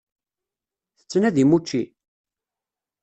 Tettnadim 0.97 1.51
učči? 1.57 1.81